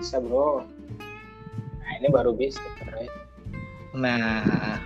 [0.00, 0.64] bisa bro
[1.84, 3.04] nah ini baru bisa bro.
[3.90, 4.78] Nah,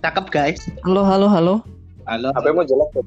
[0.00, 0.64] cakep guys.
[0.80, 1.54] Halo, halo, halo.
[2.08, 2.32] Halo.
[2.32, 3.04] HP mau jelek tuh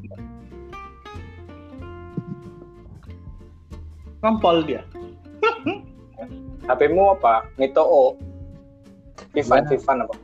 [4.21, 4.86] Ngompol dia.
[6.70, 8.16] HP mu apa Mito O
[9.34, 9.66] Vivan.
[9.68, 10.16] Vivan apa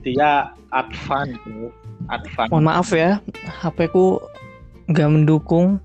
[0.00, 1.36] Dia advan.
[2.08, 2.48] Advan.
[2.48, 4.16] Mohon maaf ya, HP ku
[4.88, 5.76] nggak mendukung.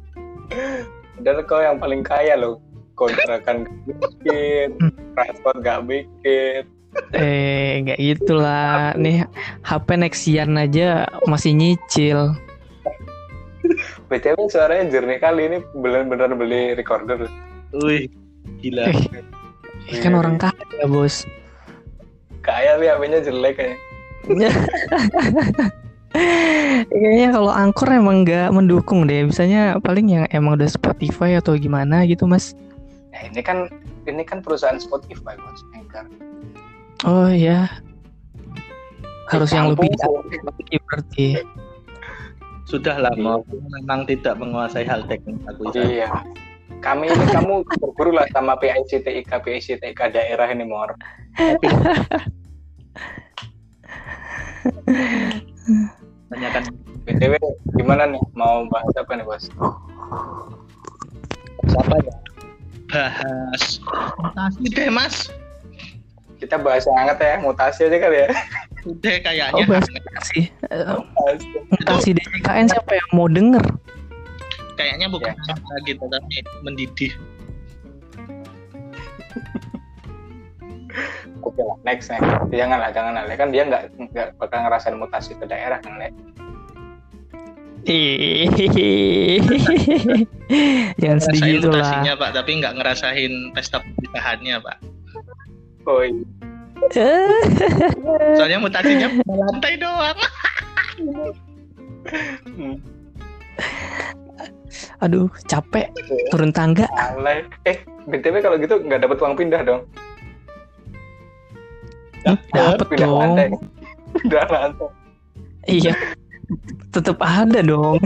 [1.23, 2.62] dan kau yang paling kaya loh
[2.93, 4.70] kontrakan gak bikin
[5.17, 6.63] transport gak bikin
[7.13, 8.93] Eh, nggak gitulah.
[8.93, 9.25] Nih
[9.66, 12.38] HP Nexian aja masih nyicil.
[14.13, 17.25] BTW suaranya jernih kali ini bener-bener beli recorder
[17.73, 18.05] Wih,
[18.61, 18.94] gila.
[18.94, 19.25] Eh,
[19.89, 21.25] eh, kan orang kaya bos.
[22.44, 23.77] kaya nih HP-nya jelek kayaknya
[26.94, 29.25] Kayaknya kalau angkor emang nggak mendukung deh.
[29.25, 32.53] Biasanya paling yang emang udah Spotify atau gimana gitu mas.
[33.14, 33.69] Nah, ini kan
[34.09, 36.06] ini kan perusahaan Spotify bos Anchor.
[37.06, 37.69] Oh ya.
[39.30, 39.94] Harus yang lebih
[40.44, 41.28] lagi berarti.
[42.67, 45.69] Sudah lah, mau memang tidak menguasai hal teknis aku.
[45.78, 46.09] iya
[46.84, 50.91] kami ini kamu berburu lah sama PICTIK PICTIK daerah ini mor
[56.28, 56.64] Tanyakan
[57.08, 57.34] BTW
[57.80, 59.47] gimana nih mau bahas apa nih bos
[61.72, 62.14] siapa ya?
[62.94, 63.63] Bahas
[64.16, 65.16] mutasi deh mas.
[66.36, 68.27] kita bahas yang hangat ya mutasi aja kali ya
[68.83, 69.55] Udah kayaknya.
[69.55, 70.39] Oh bahas mutasi.
[70.67, 71.00] Eh,
[71.72, 73.63] mutasi DJKN siapa yang mau denger?
[74.75, 75.55] Kayaknya bukan Ya.
[75.55, 77.11] hangat gitu tapi mendidih.
[81.41, 82.28] Oke lah, next next.
[82.50, 83.23] Jangan lah, jangan lah.
[83.33, 86.11] Kan dia nggak nggak bakal ngerasain mutasi ke daerah kan, Le.
[91.03, 92.00] Jangan sedih gitu lah.
[92.16, 94.78] pak, tapi nggak ngerasain pesta pernikahannya pak.
[95.84, 96.16] Oh, iya.
[98.40, 100.16] Soalnya mutasinya lantai doang.
[105.03, 105.91] Aduh, capek
[106.31, 106.88] turun tangga.
[106.96, 107.44] alay.
[107.68, 109.84] Eh, BTW kalau gitu nggak dapat uang pindah dong.
[112.24, 113.19] Dapet pindah dong.
[113.19, 113.47] lantai.
[114.13, 114.88] Pindah lantai.
[115.68, 115.94] Iya.
[116.92, 117.98] Tetap ada dong.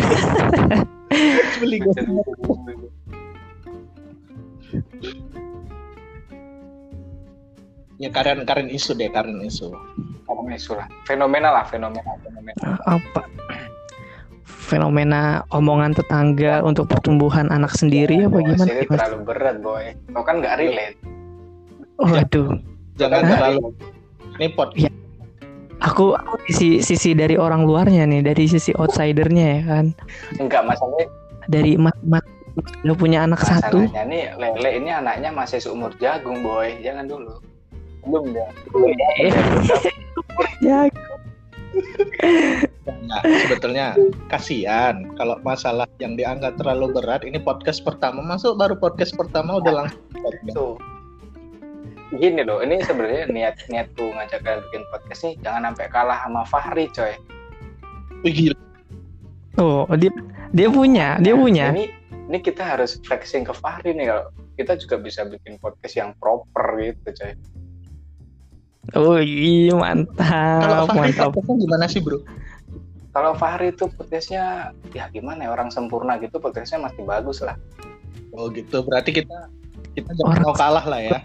[1.60, 1.82] Beli
[7.98, 9.74] Ya karen karen isu deh karen isu.
[10.30, 10.86] Ngomong isu lah.
[11.10, 12.78] Fenomena lah, fenomena, fenomena.
[12.86, 13.26] Apa?
[14.46, 18.70] Fenomena omongan tetangga untuk pertumbuhan anak sendiri apa Bos, gimana?
[18.70, 19.86] Ini terlalu berat, boy.
[20.14, 20.98] Kau kan nggak relate.
[21.98, 22.62] Waduh,
[23.02, 23.32] Jangan Hah?
[23.34, 23.66] terlalu.
[24.38, 24.70] Ini pot.
[25.82, 29.86] Aku aku sisi sisi dari orang luarnya nih, dari sisi outsidernya ya kan.
[30.42, 31.08] Enggak, masalahnya,
[31.48, 32.26] Dari mat mat
[32.84, 33.86] udah punya anak satu.
[33.86, 36.82] masalahnya nih Lele ini anaknya masih seumur jagung, boy.
[36.82, 37.34] Jangan dulu.
[38.08, 38.48] Belum ya.
[39.22, 39.32] Eh.
[40.64, 40.90] Ya,
[43.08, 43.94] Nah, sebetulnya
[44.32, 47.22] kasihan kalau masalah yang dianggap terlalu berat.
[47.22, 50.80] Ini podcast pertama masuk baru podcast pertama udah langsung.
[52.08, 52.18] Tuh.
[52.18, 56.42] Gini loh, ini sebenarnya niat niatku ngajak kalian bikin podcast nih jangan sampai kalah sama
[56.44, 57.14] Fahri, coy.
[58.24, 58.58] Wih, gila.
[59.58, 60.12] oh dia
[60.54, 61.66] dia punya, dia Nah, punya.
[61.76, 61.86] Ini
[62.28, 64.24] ini kita harus flexing ke Fahri nih kalau
[64.56, 67.34] kita juga bisa bikin podcast yang proper gitu, coy.
[68.96, 71.36] Oh iya Kalau mantap, Fahri mantap.
[71.36, 72.24] podcastnya gimana sih bro?
[73.12, 77.60] Kalau Fahri itu podcastnya ya gimana ya orang sempurna gitu podcastnya masih bagus lah.
[78.32, 78.80] Oh gitu.
[78.82, 79.52] Berarti kita
[79.92, 81.20] kita jangan Orang- mau kalah lah ya.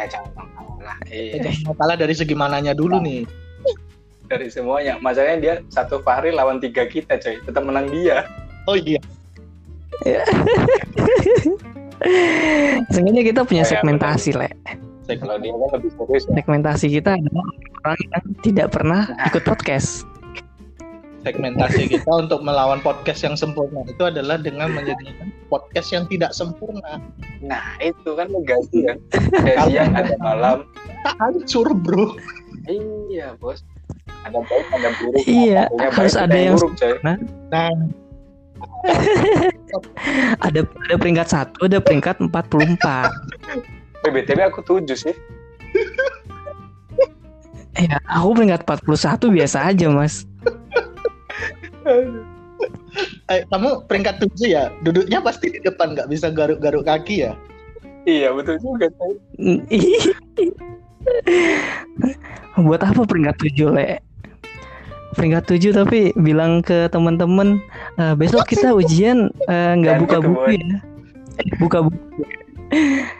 [0.00, 0.48] Ya jangan
[0.80, 0.96] lah.
[1.04, 1.52] Kita Iya.
[1.62, 3.28] jangan kalah dari segi mananya dulu nih.
[4.26, 4.96] Dari semuanya.
[4.98, 7.36] Masalahnya dia satu Fahri lawan tiga kita, coy.
[7.44, 8.24] Tetap menang dia.
[8.64, 8.98] Oh iya.
[12.90, 14.48] Seenggaknya kita punya ya, segmentasi, Le.
[15.12, 16.24] Kalau dia kan lebih serius.
[16.24, 16.40] ya.
[16.40, 17.46] Segmentasi kita adalah
[17.84, 20.08] orang yang tidak pernah ikut podcast.
[21.22, 26.98] Segmentasi kita untuk melawan podcast yang sempurna itu adalah dengan menyediakan podcast yang tidak sempurna.
[27.38, 28.98] Nah, itu kan mengganti kan.
[29.38, 30.56] Ada siang, ada malam.
[31.06, 32.18] Tak hancur bro.
[32.66, 33.62] Iya, Bos.
[34.22, 35.22] Ada baik, ada buruk.
[35.26, 36.94] Iya, harus ada yang buruk, coy.
[37.02, 37.18] Nah,
[40.46, 42.82] Ada ada peringkat satu, ada peringkat 44.
[44.02, 45.14] Eh, BTW aku tujuh sih.
[47.72, 50.28] Ya, aku peringkat 41 biasa aja, Mas.
[53.30, 54.70] Eh, kamu peringkat tujuh ya.
[54.86, 57.32] Duduknya pasti di depan nggak bisa garuk-garuk kaki ya.
[58.02, 59.14] Iya, betul juga, coy.
[62.58, 64.02] Buat apa peringkat 7, Le?
[65.14, 67.60] Peringkat 7 tapi bilang ke teman-teman
[68.00, 70.66] "Eh, besok kita ujian eh, nggak Jangan buka buku ya.
[71.38, 72.22] Eh, buka buku.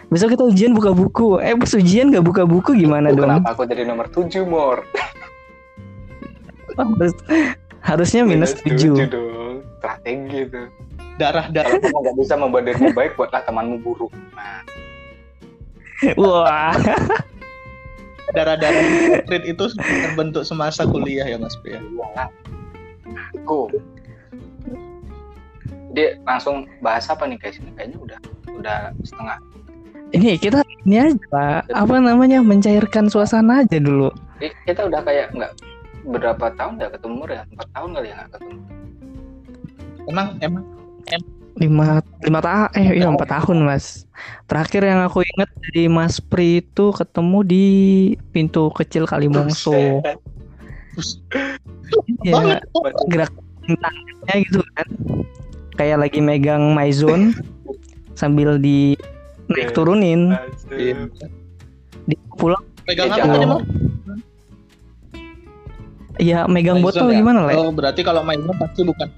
[0.09, 1.39] Besok kita ujian buka buku.
[1.45, 3.29] Eh pas ujian nggak buka buku gimana dong?
[3.29, 4.83] Kenapa aku jadi nomor 7, Mor?
[7.83, 9.11] Harus- harusnya minus tujuh 7.
[9.11, 9.55] dong.
[9.79, 10.63] Strategi itu.
[11.19, 14.11] Darah darah Kalau kamu nggak bisa membuat dirimu baik, buatlah temanmu buruk.
[14.33, 14.63] Nah,
[16.19, 16.75] Wah,
[18.33, 18.83] darah darah
[19.23, 21.79] street itu terbentuk semasa kuliah ya Mas Pria.
[21.79, 22.27] iya.
[23.39, 23.69] Aku.
[25.93, 27.61] Dia langsung bahas apa nih guys?
[27.61, 28.19] Ini kayaknya udah
[28.57, 29.39] udah setengah.
[30.13, 34.13] ini kita ini aja apa namanya mencairkan suasana aja dulu.
[34.45, 35.53] Eh, kita udah kayak nggak
[36.07, 37.43] berapa tahun nggak ketemu ya?
[37.51, 38.55] Empat tahun kali ya nggak ketemu.
[40.11, 40.65] Emang emang?
[41.61, 44.09] Lima lima tahun eh iya empat tahun mas.
[44.49, 47.67] Terakhir yang aku ingat dari Mas Pri itu ketemu di
[48.31, 50.01] pintu kecil Kalimongso.
[52.25, 52.61] Ya
[53.11, 53.33] gerak
[53.63, 54.89] tangannya gitu kan.
[55.77, 57.37] Kayak lagi megang my zone
[58.17, 58.97] sambil di
[59.53, 60.37] naik turunin.
[62.09, 63.47] Di pulang Pegang apa tadi?
[66.21, 67.21] Ya megang botol ya?
[67.23, 69.09] gimana lah Oh berarti kalau mainnya pasti bukan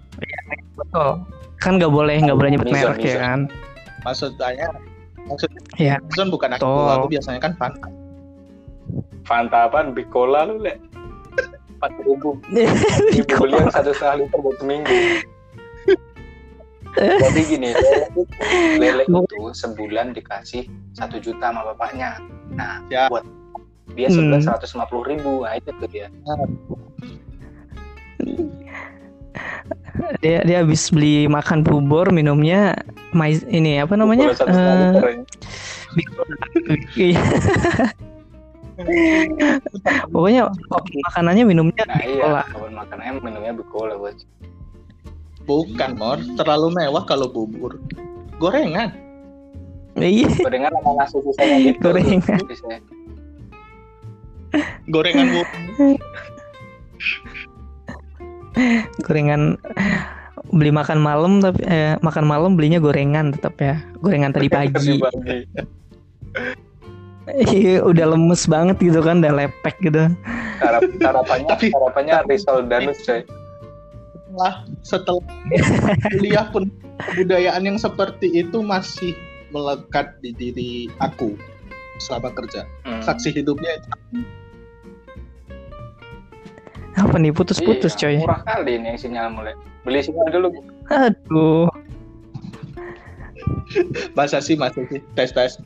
[0.78, 1.22] botol
[1.58, 3.40] kan nggak boleh nggak boleh nyebut merek ya kan
[4.04, 4.68] maksudnya
[5.24, 5.48] maksud
[5.80, 7.72] ya Zon bukan aku, aku biasanya kan fan.
[9.24, 9.96] Fanta apaan?
[9.96, 10.76] Bicola lu lek.
[11.80, 12.36] Empat ribu.
[13.16, 14.94] Ibu beli yang satu setengah liter buat seminggu.
[16.94, 17.70] Jadi gini,
[18.78, 22.22] lele itu sebulan dikasih satu juta sama bapaknya.
[22.54, 23.10] Nah, Ya.
[23.10, 23.26] buat
[23.94, 24.46] dia sebulan Hmm.
[24.46, 26.06] seratus lima puluh ribu, nah itu tuh dia.
[30.20, 32.74] dia dia habis beli makan bubur minumnya
[33.14, 34.34] mais ini apa namanya.
[36.98, 37.22] Iya.
[40.10, 40.50] Pokoknya
[41.06, 42.42] makanannya minumnya Nah iya,
[42.74, 44.26] makanannya minumnya Bicola bos.
[45.46, 47.78] Bukan mor, terlalu mewah kalau bubur.
[48.42, 48.90] Gorengan.
[49.94, 51.78] Iya, Gorengan sama nasi sisanya gitu.
[51.86, 52.38] Gorengan.
[52.50, 52.78] Sisanya.
[54.88, 55.48] Gorengan bubur.
[59.02, 59.58] gorengan
[60.54, 63.82] beli makan malam tapi eh, makan malam belinya gorengan tetap ya.
[63.98, 64.98] Gorengan tadi pagi.
[67.24, 70.12] Iya, udah lemes banget gitu kan, udah lepek gitu.
[70.60, 73.24] Sarap, sarapannya, Tapi- sarapannya risol danus coy.
[73.24, 74.54] Setelah
[74.84, 75.24] setelah
[76.12, 76.68] kuliah pun
[77.00, 79.16] kebudayaan yang seperti itu masih
[79.54, 81.32] melekat di diri aku
[82.02, 82.68] selama kerja.
[82.84, 83.00] Hmm.
[83.00, 83.88] Saksi hidupnya itu
[86.94, 88.16] Apa nih putus-putus Iya, coy.
[88.22, 89.54] Murah kali ini yang sinyal mulai.
[89.82, 90.48] Beli sinyal dulu.
[90.90, 91.66] Aduh.
[94.16, 95.58] bahasa sih masih sih tes tes.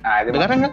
[0.00, 0.72] Nah, itu Dengaran kan?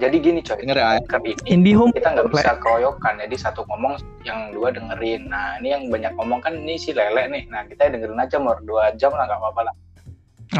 [0.00, 0.56] jadi gini coy.
[0.64, 0.86] Denger ya.
[0.96, 5.68] Anchor ini IndiHome kita nggak bisa keroyokan jadi satu ngomong yang dua dengerin nah ini
[5.76, 9.12] yang banyak ngomong kan ini si lele nih nah kita dengerin aja mor dua jam
[9.12, 9.74] lah nggak apa-apa lah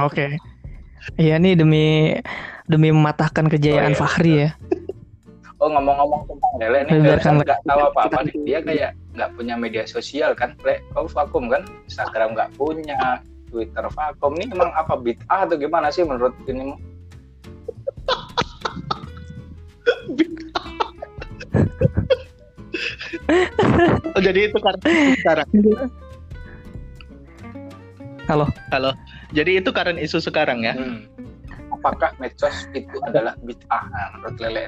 [0.02, 0.34] Oke.
[1.14, 2.18] Iya nih demi
[2.66, 4.00] demi mematahkan kejayaan Oh, iya.
[4.02, 4.50] Fahri ya.
[5.56, 7.44] oh ngomong-ngomong tentang lele nih lele kan Lele.
[7.48, 11.64] nggak tahu apa-apa nih dia kayak nggak punya media sosial kan le kau vakum kan
[11.88, 16.76] Instagram nggak punya Twitter vakum nih emang apa bid'ah atau gimana sih menurut ini
[24.16, 24.86] Oh, jadi itu karena
[25.18, 25.48] sekarang.
[28.30, 28.46] Halo.
[28.70, 28.90] Halo.
[29.34, 30.72] Jadi itu karena isu sekarang ya.
[30.72, 31.04] Hmm.
[31.76, 34.64] apakah medsos itu adalah bid'ah nah, menurut lele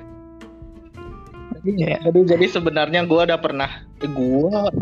[1.68, 2.00] Iya.
[2.00, 3.68] Jadi jadi sebenarnya gua udah pernah
[4.00, 4.72] eh, gua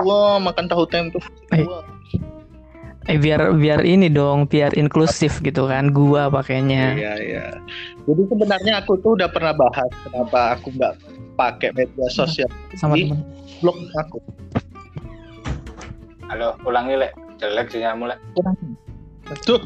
[0.00, 1.20] gua makan tahu tempe.
[1.52, 1.60] Eh.
[1.64, 1.84] Gua
[3.08, 5.92] Eh biar biar ini dong, biar inklusif gitu kan.
[5.92, 6.96] Gua pakainya.
[6.96, 7.44] Iya iya.
[8.08, 10.94] Jadi sebenarnya aku tuh udah pernah bahas kenapa aku nggak
[11.36, 13.20] pakai media sosial sama Jadi- temen.
[13.60, 14.18] blog aku.
[16.30, 17.10] halo ulangi le
[17.42, 18.14] jelek sinyal mulai
[19.42, 19.58] Tuh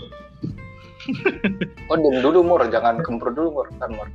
[1.92, 4.08] oh dulu mur jangan kempur dulu mur kan mur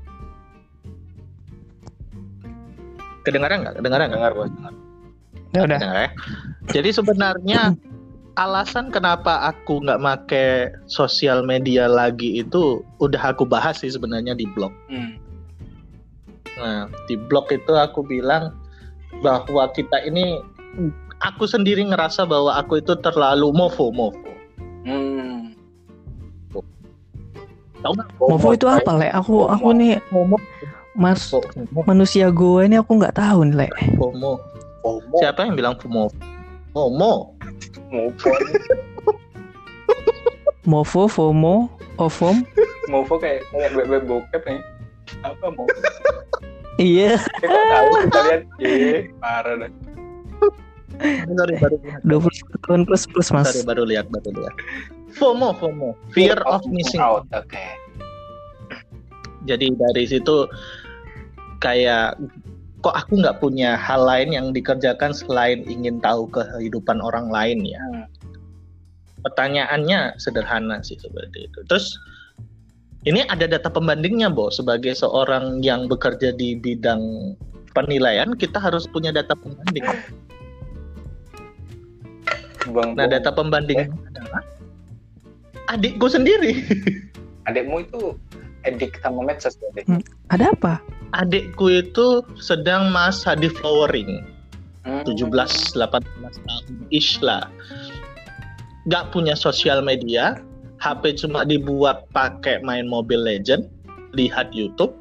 [3.25, 3.75] kedengaran nggak?
[3.79, 4.19] Kedengaran nggak?
[4.19, 4.73] dengar bos dengar
[5.49, 5.79] Ya udah.
[5.81, 6.09] Dengar ya.
[6.69, 7.61] Jadi sebenarnya
[8.37, 10.45] alasan kenapa aku nggak make
[10.87, 14.71] sosial media lagi itu udah aku bahas sih sebenarnya di blog.
[14.87, 15.17] hmm.
[16.59, 18.51] Nah, di blog itu aku bilang
[19.23, 20.43] bahwa kita ini
[21.23, 24.31] aku sendiri ngerasa bahwa aku itu terlalu mofo mofo.
[24.83, 25.55] Hmm.
[27.79, 28.09] Tahu nggak?
[28.19, 29.07] Movo itu apa, Le?
[29.15, 30.35] Aku aku nih Momo,
[30.99, 33.67] Mas Momo, manusia gue ini aku nggak tahu nih, Le.
[33.95, 34.35] Momo.
[34.83, 36.11] FOMO Siapa yang bilang Momo?
[36.75, 37.31] Momo.
[37.87, 38.31] Movo
[40.67, 41.55] Movo, FOMO,
[41.95, 42.37] OVOM.
[42.91, 44.59] Movo kayak kayak bebek bokep nih
[45.25, 45.65] apa mau
[46.79, 49.71] Iya, kita tahu kita lihat iya parah dah
[50.99, 52.01] Sorry, baru lihat.
[52.03, 53.47] 21 tahun plus plus, Mas.
[53.55, 54.55] Sorry, baru lihat, baru lihat.
[55.15, 57.23] FOMO, FOMO, fear of missing out.
[57.31, 57.47] out.
[57.47, 57.63] Oke.
[59.47, 60.43] Jadi dari situ
[61.59, 62.15] kayak
[62.79, 67.79] kok aku nggak punya hal lain yang dikerjakan selain ingin tahu kehidupan orang lain ya.
[67.79, 68.07] Hmm.
[69.19, 71.59] Pertanyaannya sederhana sih seperti itu.
[71.67, 71.99] Terus
[73.03, 74.47] ini ada data pembandingnya, Bo.
[74.47, 77.35] Sebagai seorang yang bekerja di bidang
[77.75, 79.87] penilaian, kita harus punya data pembanding.
[82.69, 84.43] Bang, Nah, data pembanding adalah
[85.71, 86.63] adikku sendiri.
[87.49, 88.13] adikmu itu
[88.69, 90.05] edik sama medsos berarti.
[90.29, 90.77] Ada apa?
[91.17, 94.21] Adikku itu sedang masa di flowering.
[94.85, 95.03] Hmm.
[95.03, 96.05] 17 18
[96.47, 97.49] tahun ish lah.
[98.87, 100.39] Gak punya sosial media,
[100.79, 103.67] HP cuma dibuat pakai main Mobile Legend,
[104.15, 104.95] lihat YouTube.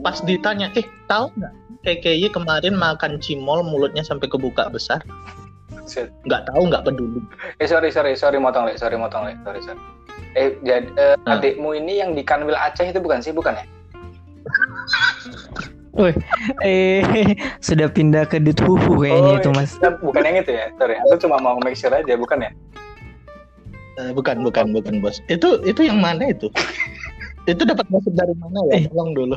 [0.00, 1.54] Pas ditanya, "Eh, tahu nggak?
[1.82, 5.02] KKY kemarin makan cimol mulutnya sampai kebuka besar."
[6.24, 7.20] Nggak tahu, nggak peduli.
[7.58, 9.80] Eh sorry sorry sorry motong lek sorry motong lek sorry sorry.
[10.32, 11.36] Eh jadi eh, Nah.
[11.36, 13.64] adikmu ini yang di Kanwil Aceh itu bukan sih bukan ya?
[15.92, 16.16] Woi,
[16.64, 17.04] eh
[17.66, 19.76] sudah pindah ke Dithuhu kayaknya Oh, itu mas.
[19.76, 19.92] iya.
[20.00, 20.66] Bukan yang itu ya?
[20.80, 22.50] Sorry, aku cuma mau make sure aja bukan ya?
[24.00, 25.20] Eh, bukan, bukan, bukan, Bos.
[25.28, 26.48] Itu itu yang mana itu?
[27.52, 28.80] itu dapat masuk dari mana ya?
[28.80, 28.82] Eh.
[28.88, 29.36] Tolong dulu.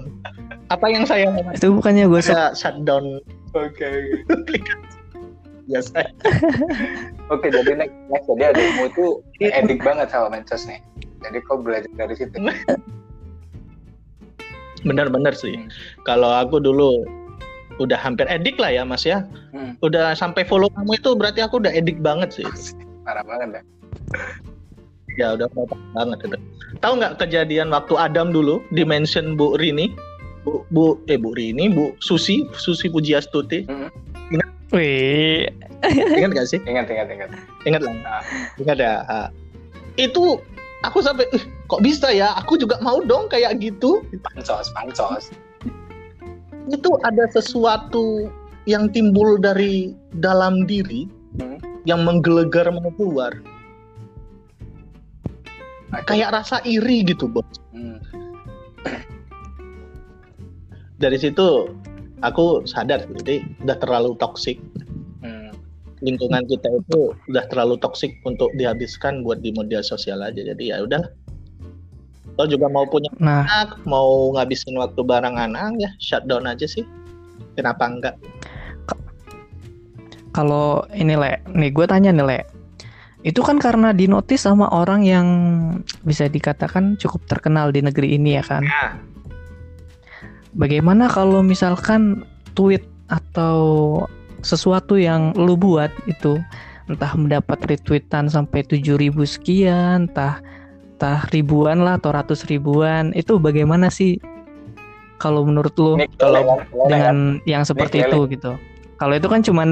[0.72, 3.20] Apa yang saya Itu bukannya gue saya shutdown
[3.52, 3.92] Oke.
[5.68, 5.98] biasa?
[7.34, 9.06] Oke, jadi next, next jadi adikmu itu
[9.42, 10.80] edik banget sama medsos nih.
[11.26, 12.38] Jadi kau belajar dari situ.
[14.88, 15.58] Benar-benar sih.
[16.06, 17.02] Kalau aku dulu
[17.82, 19.26] udah hampir edik lah ya Mas ya.
[19.52, 19.76] Hmm.
[19.82, 22.48] Udah sampai follow kamu itu berarti aku udah edik banget sih.
[23.04, 23.64] Parah banget ya.
[25.16, 26.38] Ya udah parah banget itu.
[26.84, 29.96] Tahu nggak kejadian waktu Adam dulu di mention Bu Rini?
[30.44, 33.64] Bu, Bu eh Bu Rini, Bu Susi, Susi Pujiastuti.
[34.74, 35.46] Wih,
[35.86, 36.60] Ingat gak sih?
[36.66, 37.30] Ingat ingat ingat.
[37.70, 37.94] Ingat lah.
[38.06, 38.22] Ah.
[38.58, 38.94] Ingat ya.
[39.06, 39.28] Ah.
[39.96, 40.42] Itu
[40.82, 42.34] aku sampai "Ih, kok bisa ya?
[42.42, 44.02] Aku juga mau dong kayak gitu.
[44.26, 45.30] Pansos pansos.
[46.66, 48.30] Itu ada sesuatu
[48.66, 51.06] yang timbul dari dalam diri
[51.38, 51.62] Hmm.
[51.86, 53.36] yang menggelegar mau keluar.
[55.94, 56.02] Oke.
[56.10, 57.46] Kayak rasa iri gitu, Bos.
[57.70, 58.02] Hmm.
[60.98, 61.70] Dari situ
[62.22, 64.62] aku sadar jadi udah terlalu toksik.
[65.20, 65.52] Hmm.
[66.04, 70.40] Lingkungan kita itu udah terlalu toksik untuk dihabiskan buat di media sosial aja.
[70.40, 71.04] Jadi ya udah.
[72.36, 76.84] Kalau juga mau punya nah anak, mau ngabisin waktu bareng anak ya shutdown aja sih.
[77.56, 78.20] Kenapa enggak?
[80.36, 82.40] kalau ini le, nih gue tanya nih le,
[83.24, 85.28] itu kan karena dinotis sama orang yang
[86.04, 88.64] bisa dikatakan cukup terkenal di negeri ini ya kan.
[88.68, 89.00] Ya.
[90.56, 92.24] Bagaimana kalau misalkan
[92.56, 94.00] tweet atau
[94.40, 96.40] sesuatu yang lu buat itu
[96.88, 100.40] entah mendapat retweetan sampai 7000 sekian, entah
[100.96, 104.16] entah ribuan lah atau ratus ribuan, itu bagaimana sih
[105.20, 106.88] kalau menurut lu Ini Kalau keleleng kan?
[106.88, 108.52] dengan yang seperti Ini itu gitu?
[108.96, 109.70] Kalau itu kan cuman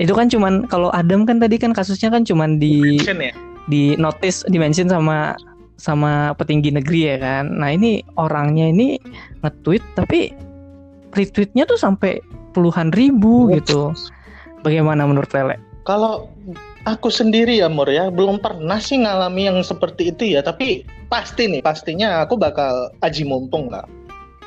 [0.00, 3.32] itu kan cuman kalau Adam kan tadi kan kasusnya kan cuman di Action ya.
[3.70, 5.36] di notice dimention sama
[5.76, 7.44] sama petinggi negeri ya kan.
[7.58, 8.98] Nah ini orangnya ini
[9.42, 10.32] nge-tweet tapi
[11.14, 12.22] retweetnya tuh sampai
[12.54, 13.94] puluhan ribu gitu.
[14.62, 15.60] Bagaimana menurut Lele?
[15.84, 16.32] Kalau
[16.84, 21.48] aku sendiri ya Mur ya belum pernah sih ngalami yang seperti itu ya tapi pasti
[21.48, 23.84] nih pastinya aku bakal aji mumpung lah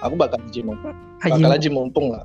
[0.06, 0.94] aku bakal aji mumpung
[1.26, 2.24] Haji, bakal aji mumpung lah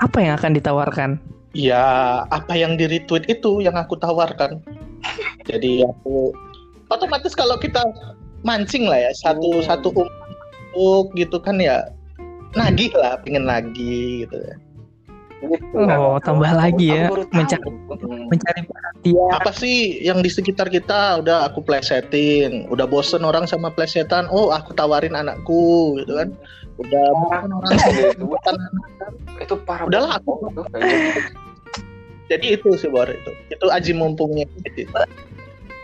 [0.00, 1.10] apa yang akan ditawarkan?
[1.52, 1.84] ya
[2.32, 4.64] apa yang di retweet itu yang aku tawarkan
[5.48, 6.32] jadi aku
[6.90, 7.80] otomatis kalau kita
[8.42, 9.64] mancing lah ya satu Hmm.
[9.64, 11.86] satu umur gitu kan ya
[12.52, 14.54] nagih lah pengen lagi gitu ya
[15.72, 16.20] Oh, kan?
[16.20, 17.72] tambah Aku- lagi aku ya, mencari-.
[18.28, 19.30] Mencari perhatian.
[19.32, 24.52] apa sih yang di sekitar kita udah aku plesetin udah bosen orang sama plesetan oh
[24.52, 26.28] aku tawarin anakku gitu kan
[26.76, 28.20] udah orang Gitu.
[28.20, 28.56] plesetan.
[29.40, 31.20] itu parah Udahlah, kayak gitu.
[32.28, 34.92] jadi itu sih Bor itu itu aji mumpungnya gitu.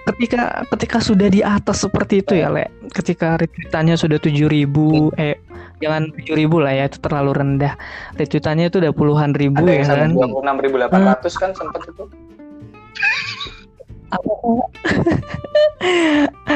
[0.07, 2.71] Ketika ketika sudah di atas seperti itu ya le.
[2.95, 5.37] Ketika retweetannya sudah 7000 eh
[5.83, 7.75] jangan 7000 lah ya itu terlalu rendah.
[8.15, 11.01] Retweetannya itu udah puluhan ribu ada ya yang sampai kan dua puluh enam ribu delapan
[11.11, 12.05] ratus kan sempat itu.
[14.15, 14.55] Apakah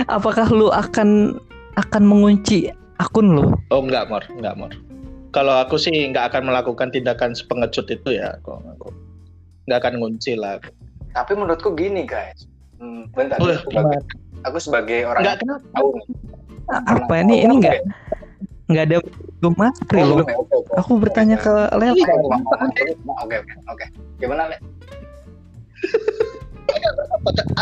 [0.23, 1.35] apakah lu akan
[1.75, 2.71] akan mengunci
[3.03, 3.59] akun lu?
[3.75, 4.23] Oh enggak Mor.
[4.31, 4.73] Enggak Mor.
[5.35, 8.39] Kalau aku sih nggak akan melakukan tindakan sepengecut itu ya.
[8.47, 8.95] Kalau aku
[9.67, 10.63] nggak akan ngunci lah.
[11.11, 12.50] Tapi menurutku gini guys
[12.81, 14.01] hmm, bentar Wah, aku, sebagai,
[14.43, 15.89] aku sebagai orang nggak kenapa tahu
[16.71, 17.77] apa ini ini enggak
[18.71, 18.97] nggak ada
[19.57, 20.35] mas Pri, Oh, oke.
[20.77, 21.49] aku bertanya ke
[21.81, 21.93] Iya.
[23.25, 23.87] Oke, oke, oke.
[24.21, 24.61] Gimana, Le?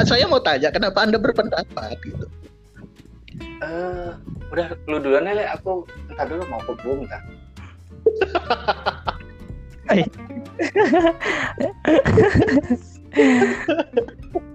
[0.03, 2.27] Saya mau tanya kenapa anda berpendapat gitu
[3.63, 4.11] Eh,
[4.51, 5.47] udah lu duluan ya, Le.
[5.55, 7.23] aku entar dulu mau ke Bung, entar.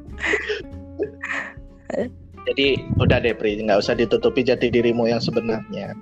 [2.44, 2.68] jadi
[3.00, 3.60] udah deh Pri.
[3.60, 5.96] Nggak usah ditutupi jati dirimu yang sebenarnya.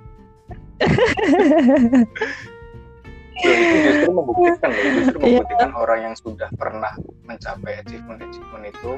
[3.42, 5.26] Itu justru membuktikan loh, justru Iya.
[5.42, 6.94] membuktikan orang yang sudah pernah
[7.26, 8.92] mencapai achievement achievement itu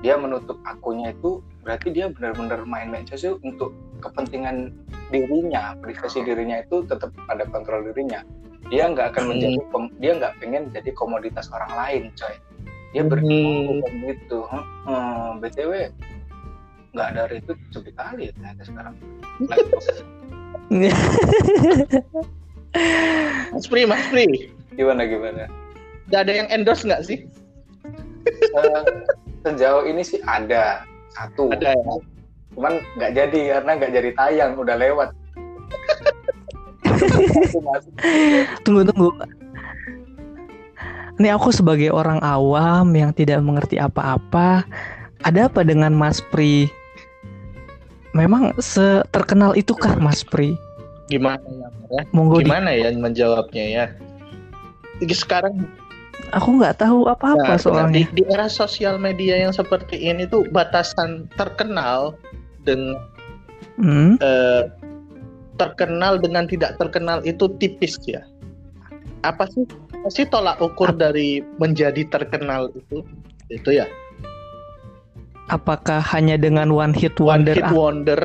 [0.00, 4.72] dia menutup akunnya itu berarti dia benar-benar main medsos untuk kepentingan
[5.12, 8.24] dirinya privasi dirinya itu tetap ada kontrol dirinya.
[8.72, 9.30] Dia nggak akan Hmm.
[9.36, 12.34] menjadi kom- dia nggak pengen jadi komoditas orang lain coy
[12.90, 13.10] dia Hmm.
[13.10, 15.72] berpikir gitu hmm, btw
[16.90, 18.94] nggak ada itu sepi kali ya ternyata sekarang.
[23.54, 24.50] Mas Pri Mas Pri.
[24.74, 25.46] Gimana gimana?
[26.10, 27.30] Nggak ada yang endorse nggak sih?
[28.26, 28.82] Eh,
[29.46, 30.82] sejauh ini sih ada
[31.14, 31.54] satu.
[31.54, 31.94] Ada ya?
[32.58, 35.14] Cuman nggak jadi karena nggak jadi tayang udah lewat.
[38.66, 39.14] Tunggu tunggu.
[41.20, 44.64] Ini aku sebagai orang awam yang tidak mengerti apa-apa.
[45.20, 46.64] Ada apa dengan Mas Pri?
[48.16, 50.56] Memang seterkenal itukah Mas Pri?
[51.10, 53.84] gimana ya ya Monggo di- gimana ya menjawabnya ya
[55.10, 55.66] sekarang
[56.30, 58.06] Aku nggak tahu apa-apa nah, soalnya.
[58.06, 62.14] di, di era sosial media yang seperti ini tuh batasan terkenal
[62.62, 62.94] dengan
[63.80, 64.14] Hmm?
[64.20, 64.68] eh,
[65.58, 68.20] terkenal dengan tidak terkenal itu tipis ya.
[69.26, 69.64] Apa sih
[70.08, 73.04] sih tolak ukur dari menjadi terkenal itu?
[73.52, 73.84] Itu ya.
[75.50, 78.20] Apakah hanya dengan one hit One wonder hit ah, wonder.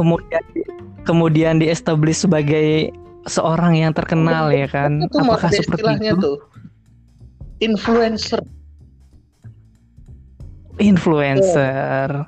[0.00, 0.42] kemudian
[1.04, 2.88] kemudian diestablish sebagai
[3.28, 5.04] seorang yang terkenal ya kan?
[5.04, 6.24] Itu Apakah seperti istilahnya itu?
[6.24, 6.38] tuh.
[7.62, 8.40] Influencer.
[10.80, 12.26] Influencer.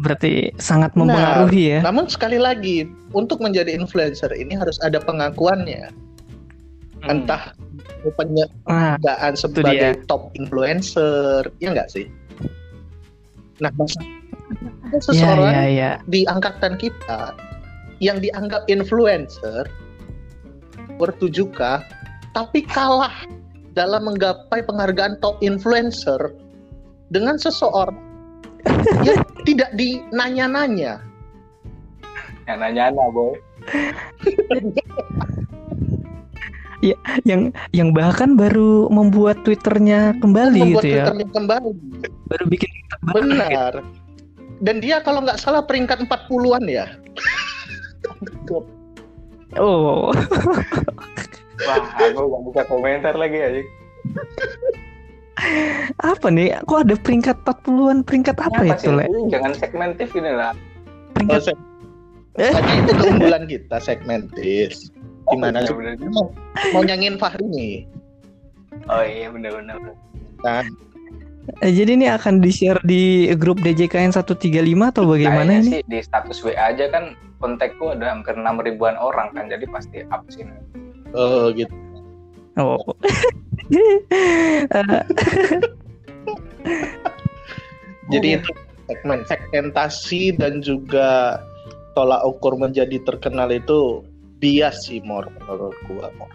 [0.00, 1.80] Berarti sangat Nah, mempengaruhi ya.
[1.84, 5.92] Namun sekali lagi, untuk menjadi influencer ini harus ada pengakuannya.
[7.00, 7.24] Hmm.
[7.24, 7.56] Entah
[8.16, 12.08] penyegaan Nah, sebagai top influencer, ya enggak sih?
[13.60, 14.00] Nah, masa
[14.90, 15.90] ada ya seseorang ya ya.
[16.10, 17.38] di angkatan kita
[18.02, 19.62] yang dianggap influencer
[20.98, 21.86] bertujuka
[22.34, 23.14] tapi kalah
[23.78, 26.34] dalam menggapai penghargaan top influencer
[27.14, 27.94] dengan seseorang
[29.06, 30.98] yang tidak dinanya-nanya.
[32.50, 32.90] yang nanya
[36.80, 41.70] boy yang yang bahkan baru membuat twitternya kembali Membuat gitu ya Twitternya kembali.
[42.26, 43.16] baru bikin Twitter baru.
[43.20, 43.72] Benar.
[44.60, 46.86] Dan dia kalau nggak salah peringkat 40-an ya.
[49.56, 50.12] oh
[51.60, 53.62] wah aku nggak bisa komentar lagi aja
[56.00, 58.94] apa nih kok ada peringkat 40-an peringkat apa Kenapa itu sih?
[58.94, 60.52] le jangan segmentif ini lah
[61.16, 61.56] peringkat
[62.38, 63.76] Oh, Tadi itu keunggulan kita
[65.30, 65.38] segmentis.
[65.38, 65.74] Gimana sih?
[65.74, 66.26] bener Mau,
[66.72, 67.74] mau nyangin Fahri nih.
[68.86, 69.76] oh iya bener-bener
[70.40, 70.66] Kan?
[71.60, 73.02] Eh, jadi ini akan di share di
[73.34, 74.54] grup DJKN 135
[74.86, 78.94] atau bagaimana Kayaknya ini sih di status WA aja kan kontakku ada hampir enam ribuan
[78.94, 80.44] orang kan jadi pasti up sih
[81.12, 81.72] Oh gitu.
[82.56, 82.78] oh
[83.70, 85.02] Eh,
[88.10, 88.50] Jadi itu
[88.86, 91.38] segmen segmentasi dan juga
[91.94, 94.02] tolak ukur menjadi terkenal itu
[94.40, 96.30] bias sih Mor menurut gua Mor.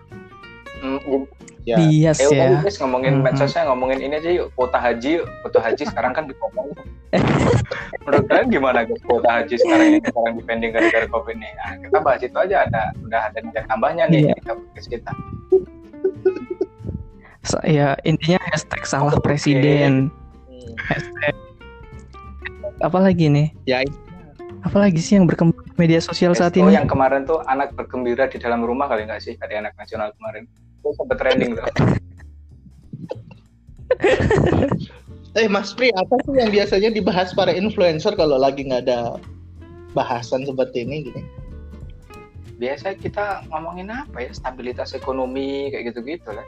[0.80, 1.26] Hmm,
[1.65, 1.82] Ya.
[1.82, 3.26] bias Eh, ya guys ngomongin Mhm.
[3.26, 6.70] medsosnya ngomongin ini aja yuk kuota haji yuk kuota haji sekarang kan dipotong
[8.06, 11.98] menurut kalian gimana guys kuota haji sekarang ini sekarang dipending gara-gara covid nih nah, kita
[12.00, 14.34] bahas itu aja ada udah ada nilai tambahnya nih Iya.
[14.36, 15.12] di podcast kita
[17.41, 20.13] Sa- ya intinya hashtag salah presiden
[20.46, 20.74] Hmm.
[20.78, 21.34] hashtag
[22.78, 23.82] apa lagi nih Ya
[24.62, 28.28] apa lagi sih yang berkembang media sosial saat Oh ini yang kemarin tuh anak bergembira
[28.32, 30.48] di dalam rumah kali nggak sih hari anak nasional kemarin
[30.82, 31.66] itu sempet trending tuh
[35.36, 39.20] Eh Mas Pri, apa sih yang biasanya dibahas para influencer kalau lagi nggak ada
[39.92, 41.28] bahasan seperti ini gini?
[42.56, 46.48] biasa kita ngomongin apa ya stabilitas ekonomi kayak gitu-gitu lah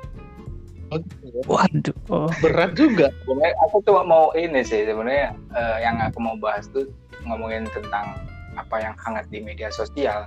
[1.52, 2.32] waduh oh.
[2.40, 3.12] Berat juga.
[3.28, 6.88] sebenarnya aku cuma mau ini sih sebenarnya eh, yang aku mau bahas tuh
[7.28, 8.16] ngomongin tentang
[8.58, 10.26] apa yang hangat di media sosial.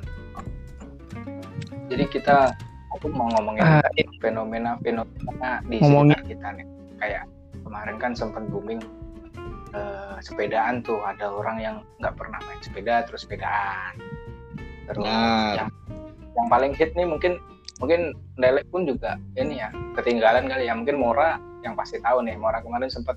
[1.91, 2.55] Jadi kita
[2.95, 6.67] aku mau ngomongin Ah, tentang fenomena-fenomena di Ngomongin- sekitar kita nih.
[6.97, 7.23] Kayak
[7.61, 8.79] kemarin kan sempat booming
[9.71, 10.99] eh, sepedaan tuh.
[11.01, 13.95] Ada orang yang nggak pernah main sepeda terus sepedaan.
[14.87, 15.55] Terus Nah.
[15.57, 15.69] yang
[16.31, 17.39] yang paling hit nih mungkin
[17.79, 20.75] mungkin Lelek pun juga ini ya ketinggalan kali ya.
[20.75, 22.35] Mungkin Mora yang pasti tahu nih.
[22.35, 23.15] Mora kemarin sempat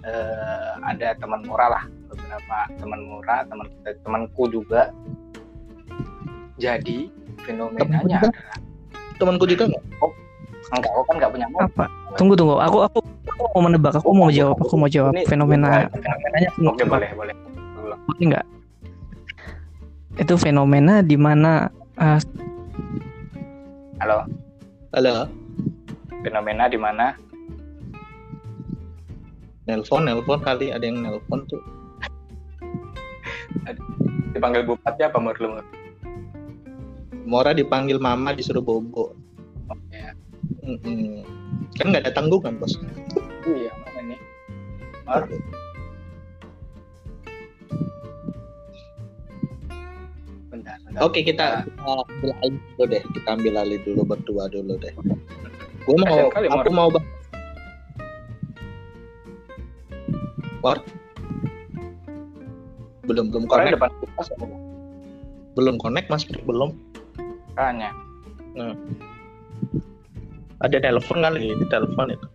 [0.00, 3.66] eh, ada teman murah lah beberapa teman murah teman
[4.02, 4.90] temanku juga
[6.58, 7.08] jadi
[7.42, 8.60] fenomenanya Temanku adalah
[9.16, 9.82] Temanku juga nggak?
[10.70, 11.84] enggak aku kan nggak punya mobil Apa?
[12.18, 12.56] Tunggu tunggu.
[12.58, 13.92] Aku aku, aku mau menebak.
[13.96, 14.56] Aku mau jawab.
[14.60, 16.48] Aku mau jawab Ini- fenomena ini- fenomenanya.
[16.50, 17.34] aku mau oke boleh boleh.
[18.06, 18.46] Boleh nggak?
[20.18, 22.20] Itu fenomena di mana eh,
[23.98, 24.24] halo
[24.90, 25.30] Halo,
[26.20, 27.14] fenomena di mana
[29.64, 31.62] nelpon, nelpon kali ada yang nelpon tuh.
[34.32, 35.64] Dipanggil bupati apa menurut lu Mur?
[37.28, 39.14] Mora dipanggil mama disuruh bobo.
[39.70, 40.00] Oke.
[40.64, 41.22] Mm-mm.
[41.78, 42.74] Kan nggak ada tanggungan bos.
[43.48, 44.20] iya mana nih
[50.50, 51.00] bentar, bentar.
[51.06, 53.02] Oke kita, kita ambil alih dulu deh.
[53.14, 54.92] Kita ambil alih dulu berdua dulu deh.
[55.88, 57.06] Gue mau, kali, aku mau bang.
[63.10, 64.36] Belum belum connect, depan kulkas ya,
[65.58, 66.70] belum connect mas belum.
[67.50, 67.90] makanya
[70.62, 72.26] Ada telepon kali di telepon itu.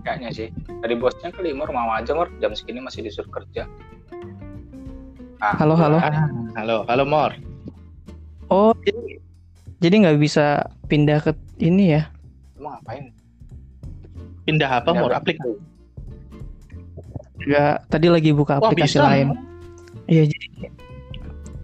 [0.00, 0.48] kayaknya sih
[0.80, 3.68] dari bosnya kali Mur mau aja Mur jam segini masih disuruh kerja
[5.38, 6.00] ah, Halo, halo.
[6.00, 6.24] Ah,
[6.56, 7.36] halo halo Mor.
[8.48, 9.20] oh jadi
[9.78, 12.08] jadi nggak bisa pindah ke ini ya?
[12.56, 13.12] emang ngapain
[14.42, 15.10] Pindah apa Pindah Mor?
[15.12, 15.20] berapa?
[15.22, 15.52] Aplikasi.
[17.40, 17.74] Nggak.
[17.88, 19.04] Tadi lagi buka Wah aplikasi bisa.
[19.04, 19.28] lain.
[20.10, 20.46] Iya jadi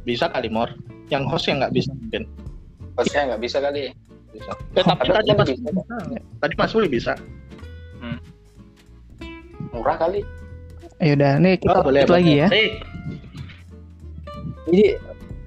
[0.06, 0.70] Bisa kali Mor.
[1.10, 2.22] Yang host yang nggak bisa mungkin.
[2.96, 3.92] bosnya nggak bisa kali
[4.32, 4.52] Bisa.
[4.72, 5.68] Eh, tapi tadi Mas bisa.
[6.40, 7.12] tadi Mas Uli bisa.
[9.68, 10.24] murah kali
[10.96, 12.48] ya udah nih kita Oh, lanjut lagi ya.
[12.48, 12.80] Eh,
[14.64, 14.84] Jadi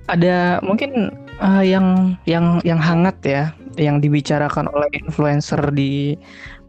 [0.06, 1.10] ada mungkin
[1.42, 6.14] eh, yang yang yang hangat ya, yang dibicarakan oleh influencer di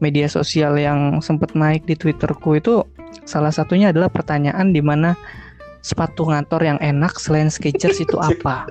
[0.00, 2.80] media sosial yang sempat naik di Twitterku itu
[3.28, 5.12] salah satunya adalah pertanyaan di mana
[5.80, 8.68] sepatu ngantor yang enak selain Skechers itu apa?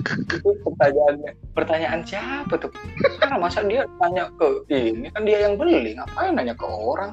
[0.00, 1.30] itu pertanyaannya.
[1.52, 2.72] Pertanyaan siapa tuh?
[3.20, 5.96] Karena masa dia tanya ke ini kan dia yang beli.
[5.96, 7.12] Ngapain nanya ke orang?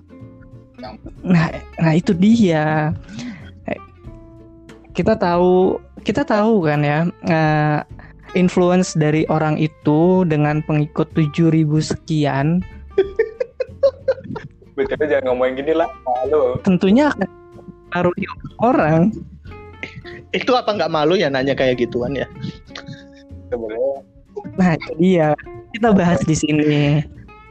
[1.25, 1.49] Nah,
[1.81, 2.93] nah itu dia.
[3.67, 3.79] Eh,
[4.93, 7.79] Kita tahu, kita tahu kan ya, eh,
[8.38, 12.62] influence dari orang itu dengan pengikut 7000 sekian,
[14.77, 15.89] betul jangan ngomongin gini lah.
[16.05, 16.62] Malu.
[16.62, 17.29] Tentunya akan
[17.88, 18.26] mempengaruhi
[18.60, 19.12] orang.
[20.36, 22.28] itu apa nggak malu ya nanya kayak gituan ya?
[24.60, 25.32] Nah, itu dia.
[25.71, 27.00] Kita bahas di sini.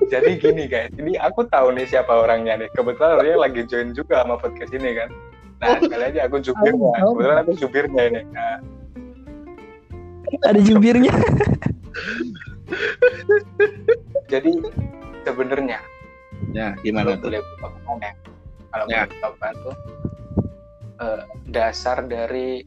[0.06, 4.22] jadi gini guys ini aku tahu nih siapa orangnya nih kebetulan orangnya lagi join juga
[4.22, 5.08] sama podcast ini kan
[5.58, 7.10] nah sekali aja aku jubirnya Tahu, tahu.
[7.16, 8.58] kebetulan aku jubirnya ini nah,
[10.46, 11.10] Ada jubirnya.
[14.28, 14.50] jadi
[15.24, 15.78] sebenarnya
[16.54, 17.30] Ya kalau gimana tuh?
[17.34, 17.42] ya
[18.70, 19.02] kalau Ya.
[19.10, 19.74] buka tuh
[21.00, 22.64] eh, dasar dari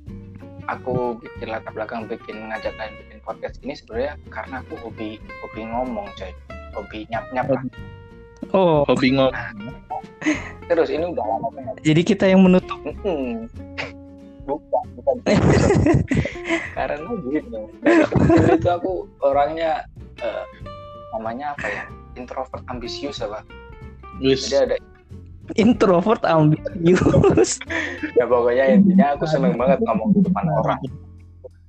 [0.70, 5.62] aku bikin latar belakang bikin ngajak kalian bikin podcast ini sebenarnya karena aku hobi hobi
[5.66, 6.32] ngomong coy
[6.78, 7.64] hobi nyap nyap lah.
[8.56, 9.34] Oh, Hobi ngomong.
[10.72, 12.78] terus ini udah lama banget jadi kita yang menutup.
[12.86, 13.50] Mm-mm.
[14.48, 15.16] bukan bukan
[16.78, 17.60] karena gitu
[18.58, 19.86] itu aku orangnya
[20.22, 20.46] eh,
[21.14, 21.84] namanya apa ya
[22.18, 23.46] introvert ambisius apa
[24.20, 24.50] Wis.
[24.50, 24.76] jadi ada
[25.58, 27.58] Introvert ambisius.
[28.18, 30.80] ya pokoknya intinya aku seneng banget ngomong di depan orang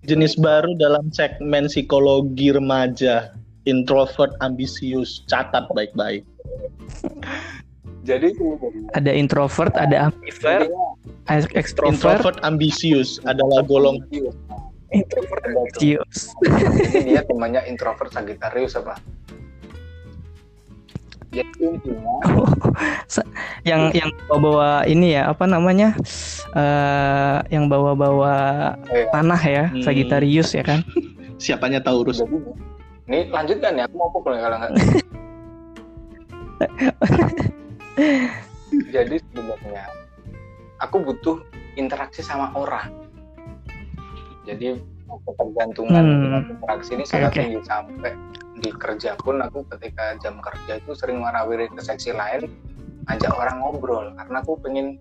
[0.09, 3.37] Jenis baru dalam segmen psikologi remaja.
[3.69, 5.23] Introvert ambisius.
[5.29, 6.25] Catat baik-baik.
[8.01, 8.33] jadi
[8.97, 10.73] Ada introvert, ada ambivert,
[11.53, 14.09] extrovert, Introvert ambisius adalah golongan
[14.91, 16.35] introvert ambisius.
[16.43, 18.99] Jadi dia temannya introvert Sagittarius apa
[21.37, 22.15] jadi intinya
[23.63, 25.95] yang yang bawa-bawa ini ya apa namanya
[26.53, 28.35] eh yang bawa-bawa
[28.83, 29.07] Oh, iya.
[29.15, 29.81] panah ya Hmm.
[29.81, 30.83] Sagittarius ya kan
[31.43, 32.19] siapanya Taurus.
[32.19, 32.35] jadi
[33.07, 34.71] ini lanjutkan ya aku mau pukul kalau nggak
[38.95, 39.85] jadi sebenarnya
[40.79, 41.41] aku butuh
[41.75, 42.91] interaksi sama orang
[44.45, 44.77] jadi
[45.27, 46.55] ketergantungan Hmm.
[46.55, 47.39] interaksi ini sangat oke.
[47.39, 48.11] tinggi sampai
[48.61, 52.47] di kerja pun aku ketika jam kerja itu sering warawiri ke seksi lain
[53.09, 54.13] ajak orang ngobrol.
[54.15, 55.01] Karena aku pengen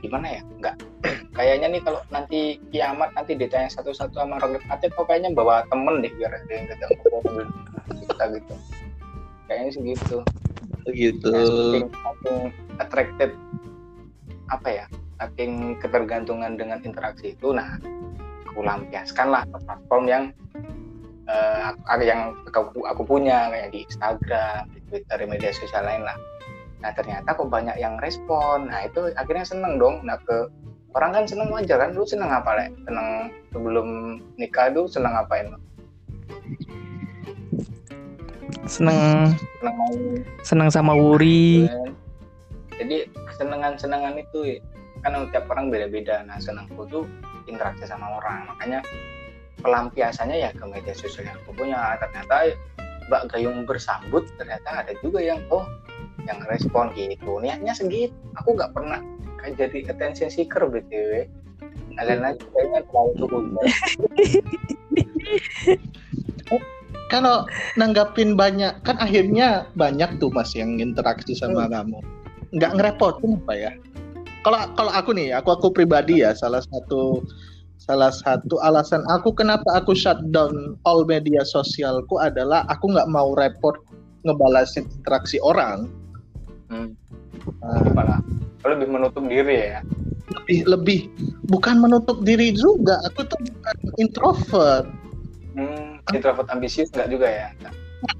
[0.00, 0.76] gimana ya nggak
[1.36, 6.00] kayaknya nih kalau nanti kiamat nanti ditanya satu-satu sama roket mati kok kayaknya bawa temen
[6.00, 7.46] deh biar ada yang kita ngobrol
[7.90, 8.54] kita gitu.
[9.50, 10.18] Kayaknya sih gitu.
[10.88, 11.28] Gitu.
[11.28, 12.38] Saking, saking
[12.80, 13.30] attracted
[14.50, 14.86] apa ya
[15.20, 17.78] saking ketergantungan dengan interaksi itu nah
[18.50, 20.24] aku lampiaskan lah ke platform yang
[21.86, 26.16] aku- yang aku, aku punya kayak di Instagram di Twitter di media sosial lain lah.
[26.80, 28.72] Nah ternyata kok banyak yang respon.
[28.72, 30.02] Nah itu akhirnya seneng dong.
[30.02, 30.48] Nah ke
[30.96, 31.94] orang kan seneng wajar kan?
[31.94, 32.70] Lu seneng apa lek?
[32.88, 33.08] Seneng
[33.52, 33.88] sebelum
[34.40, 35.58] nikah itu seneng ngapain Lo?
[38.70, 39.76] seneng seneng
[40.46, 41.66] seneng sama Wuri.
[42.78, 44.62] Jadi kesenangan-senangan itu
[45.02, 46.22] kan tiap orang beda-beda.
[46.22, 47.04] Nah senangku tuh
[47.50, 48.46] interaksi sama orang.
[48.46, 48.78] Makanya
[49.60, 52.56] pelampiasannya ya ke media sosial yang aku punya ternyata
[53.10, 55.66] Mbak Gayung bersambut ternyata ada juga yang oh
[56.28, 57.40] yang respon gitu.
[57.40, 58.14] Niatnya segitu.
[58.38, 59.00] Aku nggak pernah
[59.40, 61.24] kayak jadi attention seeker btw
[61.96, 63.42] kalian aja kayaknya terlalu cukup
[67.10, 67.42] kalau
[67.74, 71.98] nanggapin banyak kan akhirnya banyak tuh mas yang interaksi sama kamu.
[72.54, 73.72] Nggak ngerepotin apa ya?
[74.46, 77.26] Kalau kalau aku nih aku aku pribadi ya salah satu
[77.80, 83.72] salah satu alasan aku kenapa aku shutdown all media sosialku adalah aku nggak mau repot
[84.28, 85.88] ngebalasin interaksi orang.
[86.68, 86.92] Hmm.
[87.64, 88.20] Nah,
[88.68, 89.80] lebih menutup diri ya?
[90.28, 91.00] Lebih lebih.
[91.48, 94.86] Bukan menutup diri juga aku tuh bukan introvert.
[95.56, 97.48] Hmm, introvert ambisius nggak juga ya?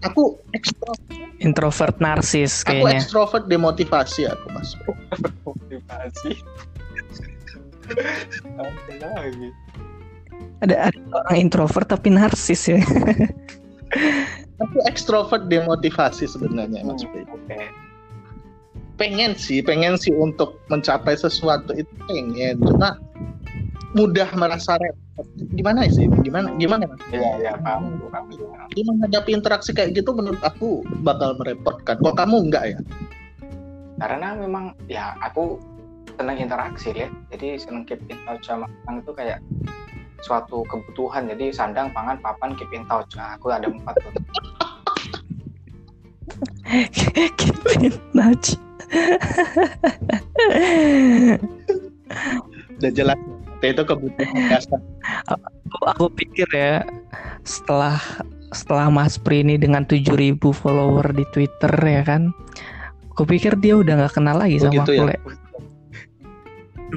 [0.09, 1.05] Aku ekstrovert.
[1.41, 3.01] Introvert narsis aku kayaknya.
[3.01, 4.73] ekstrovert demotivasi aku mas.
[5.47, 6.41] Motivasi
[8.59, 9.49] apa lagi?
[10.61, 12.81] Ada, ada orang introvert tapi narsis ya.
[14.61, 17.01] Aku ekstrovert demotivasi sebenarnya Hmm,
[17.33, 17.59] oke.
[19.01, 22.61] Pengen sih pengen sih untuk mencapai sesuatu itu pengen.
[22.61, 23.01] Cuma
[23.97, 25.25] mudah merasa repot.
[25.57, 26.05] Gimana sih?
[26.21, 28.69] Gimana gimana iya iya paham paham paham.
[28.71, 31.97] Jadi menghadapi interaksi kayak gitu menurut aku bakal merepotkan.
[31.97, 32.79] Kok kamu enggak ya?
[33.97, 35.57] Karena memang ya aku
[36.19, 39.39] senang interaksi ya jadi senang keep in touch sama orang itu kayak
[40.25, 41.29] suatu kebutuhan.
[41.29, 43.17] Jadi sandang pangan papan keep in touch.
[43.17, 44.13] Nah, aku ada empat tuh.
[47.41, 48.55] Keep in touch.
[52.79, 53.19] Udah jelas.
[53.61, 54.81] Itu kebutuhan dasar.
[55.97, 56.81] Aku pikir ya
[57.45, 58.01] setelah
[58.51, 62.33] setelah Mas Pri ini dengan 7000 follower di Twitter ya kan?
[63.13, 65.19] Aku pikir dia udah nggak kenal lagi sama Begitu aku ya?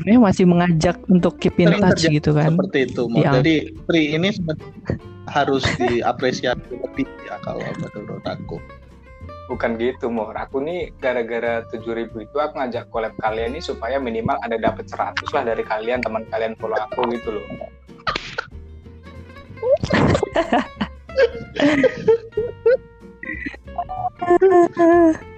[0.02, 2.58] Dia masih mengajak untuk keep in touch terjadi gitu kan?
[2.58, 3.22] seperti itu Mo.
[3.22, 3.32] Iya.
[3.40, 4.98] jadi Pri ini sebenarnya
[5.30, 8.58] harus diapresiasi lebih ya kalau menurut aku.
[9.52, 14.40] Bukan gitu Mor aku nih gara-gara 7000 itu aku ngajak collab kalian nih supaya minimal
[14.42, 17.46] ada dapat 100 lah dari kalian teman kalian follow aku gitu loh.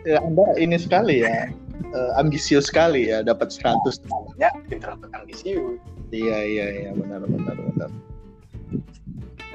[0.05, 1.49] Ya anda ini sekali ya
[1.95, 5.79] eh, ambisius sekali ya dapat 100 namanya introvert ambisius.
[6.11, 7.89] Iya iya iya benar benar benar.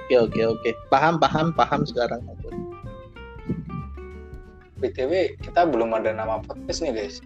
[0.07, 0.71] Oke oke oke.
[0.89, 2.25] Paham paham paham sekarang.
[2.27, 2.49] Aku
[4.81, 7.21] btw kita belum ada nama podcast nih guys.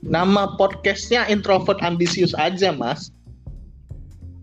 [0.00, 3.12] Nama podcastnya introvert ambisius aja mas.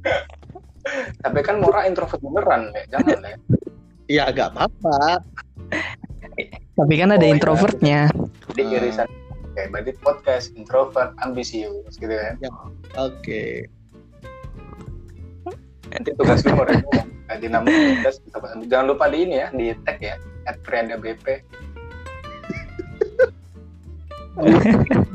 [1.26, 2.84] Tapi kan Mora introvert beneran ya.
[2.96, 3.36] Jangan ya.
[4.08, 5.20] Ya agak apa-apa.
[6.78, 7.34] Tapi kan ada Oh, iya.
[7.36, 8.00] introvertnya
[8.58, 8.78] jadi Hmm.
[8.82, 9.08] irisan
[9.54, 12.41] kayak berarti podcast introvert ambisius gitu kan.
[12.98, 13.70] Oke.
[15.93, 16.58] Nanti tugas lu
[17.28, 18.65] ganti nama podcast ambisius.
[18.72, 20.15] jangan lupa di ini ya di tag ya
[20.48, 21.43] at Prianda BP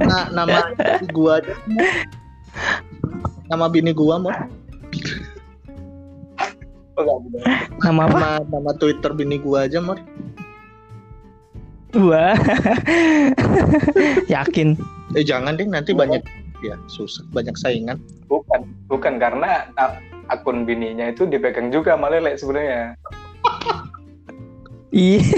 [0.05, 0.77] nah, nama
[1.11, 1.55] gua aja
[3.49, 4.35] nama bini gua mau
[7.81, 9.97] nama apa nama nama twitter bini gua aja mau
[11.93, 12.33] Wah
[14.35, 14.81] yakin.
[15.13, 16.25] Eh jangan deh nanti banyak
[16.65, 17.21] ya susah.
[17.37, 18.01] Banyak saingan.
[18.33, 19.69] Bukan bukan karena
[20.33, 22.97] akun bininya itu dipegang juga sama Lele sebenarnya.
[24.93, 25.37] Iya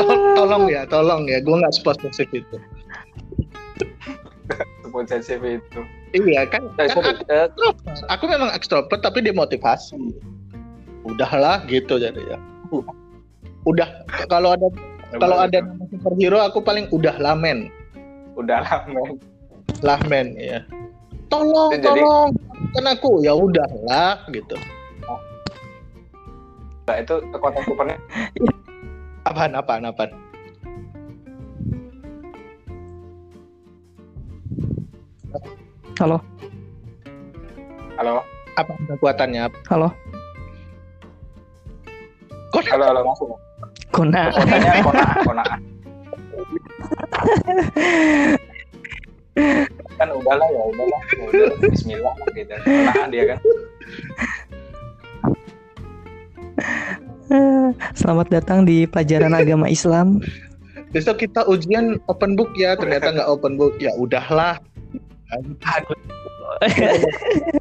[0.00, 1.40] Tol- tolong ya tolong ya.
[1.40, 2.56] Gua nggak posesif itu.
[4.92, 5.80] Posesif itu.
[6.10, 7.46] Iya kan, Nah, kan aku, eh,
[8.10, 9.94] aku memang ekstrovert tapi demotivasi
[11.06, 12.38] udahlah gitu jadi ya
[13.66, 13.88] udah
[14.30, 14.66] kalau ada
[15.18, 17.68] kalau ada nama superhero aku paling udah lamen
[18.38, 19.02] udah lama
[19.82, 20.62] lamen ya
[21.28, 22.30] tolong Jadi- tolong
[22.70, 24.54] kan aku ya udahlah gitu.
[26.90, 27.96] Nah, itu kekuatan supernya?
[29.30, 30.10] Apaan apaan apaan?
[36.02, 36.18] Halo?
[37.94, 38.26] Halo?
[38.58, 39.46] Apa kekuatannya?
[39.70, 40.09] Halo
[42.68, 43.28] halo halo masuk
[43.90, 44.30] Kona.
[44.30, 44.82] Konaan
[45.26, 45.60] konaan
[50.00, 52.54] kan udahlah ya udahlah ya udah Bismillah lah gitu.
[52.64, 53.38] Konaan dia kan.
[57.94, 60.24] Selamat datang di pelajaran agama Islam.
[60.90, 63.76] Besok kita ujian open book ya, ternyata nggak open book.
[63.78, 64.58] Ya udahlah.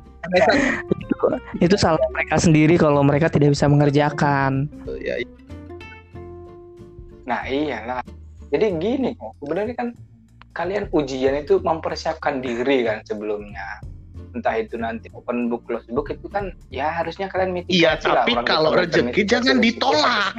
[1.59, 4.71] Itu salah mereka sendiri kalau mereka tidak bisa mengerjakan.
[5.01, 5.19] Ya,
[7.29, 8.01] Nah iyalah.
[8.49, 9.87] Jadi gini kok, sebenarnya kan
[10.57, 13.77] kalian ujian itu mempersiapkan diri kan sebelumnya.
[14.33, 18.25] Entah itu nanti open book, close book itu kan ya harusnya kalian mitigasi Iya, lah.
[18.25, 20.33] tapi kalau rezeki jangan ditolak.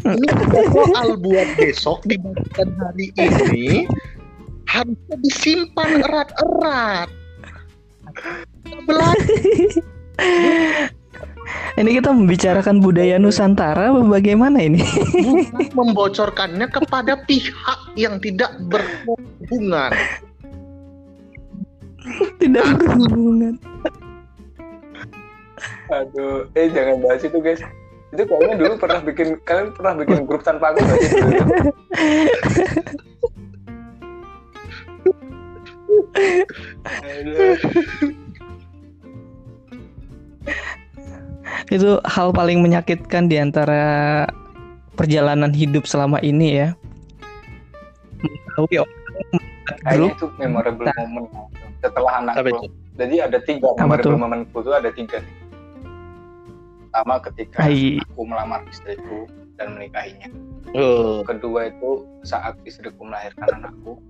[0.00, 0.26] ini
[0.72, 3.84] soal buat besok dibandingkan hari ini
[4.70, 7.10] harusnya disimpan erat-erat.
[8.84, 9.16] Belajar
[11.78, 14.84] Ini kita membicarakan budaya Nusantara bagaimana ini?
[15.78, 19.90] membocorkannya kepada pihak yang tidak berhubungan.
[22.38, 23.54] tidak berhubungan.
[25.90, 27.62] Aduh, eh jangan bahas itu guys.
[28.10, 30.82] Itu kayaknya dulu pernah bikin kalian pernah bikin grup tanpa aku.
[41.70, 44.26] Itu hal paling menyakitkan di antara
[44.98, 46.68] perjalanan hidup selama ini ya.
[48.20, 49.00] Mengetahui orang
[49.80, 51.26] grup itu memorable moment
[51.80, 52.68] setelah anak itu?
[53.00, 54.20] Jadi ada tiga memorable tuh?
[54.20, 55.18] momentku itu ada tiga.
[56.90, 58.02] Pertama ketika Hai.
[58.02, 59.30] aku melamar istriku
[59.60, 60.28] dan menikahinya.
[60.72, 64.00] Oh, Kedua itu saat istriku melahirkan anakku.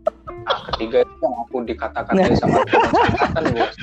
[0.47, 3.75] Nah, ketiga itu yang aku dikatakan dia sama teman angkatan bos.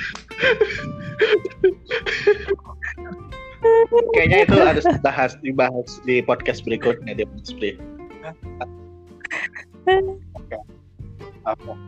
[4.14, 7.76] kayaknya itu harus dibahas dibahas di podcast berikutnya di Split.
[10.38, 10.58] Oke.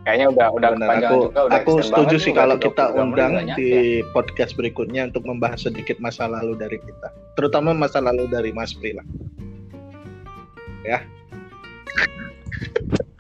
[0.09, 3.33] Kayaknya udah udah kepanjangan aku juga udah aku setuju sih kalau kita 23 menit undang
[3.55, 4.11] di nyampe.
[4.17, 8.97] podcast berikutnya untuk membahas sedikit masa lalu dari kita, terutama masa lalu dari Mas Pri
[8.97, 9.05] lah.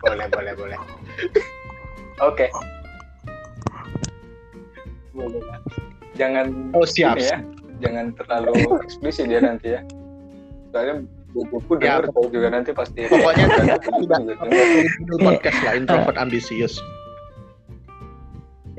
[0.00, 0.78] Boleh boleh boleh.
[2.24, 2.46] Oke.
[5.12, 5.40] Boleh.
[6.16, 6.46] Jangan
[6.76, 7.16] Oh siap.
[7.20, 7.40] ya.
[7.80, 8.52] Jangan terlalu
[8.84, 9.80] eksplisit ya nanti ya.
[10.72, 16.74] Soalnya buku Ya, denger tahu juga nanti pasti Pokoknya Jangan tidak podcast lah introvert ambisius.